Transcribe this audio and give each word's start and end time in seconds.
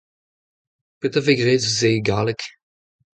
Petra 0.99 1.19
a 1.21 1.23
vez 1.25 1.37
graet 1.39 1.61
eus 1.65 1.75
se 1.79 1.87
e 1.97 2.01
galleg? 2.07 2.41